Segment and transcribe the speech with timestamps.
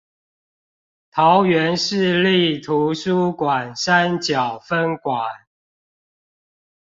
[1.11, 5.27] 桃園市立圖書館山腳分館